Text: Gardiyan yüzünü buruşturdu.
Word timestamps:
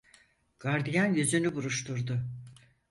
Gardiyan 0.59 1.13
yüzünü 1.13 1.51
buruşturdu. 1.55 2.25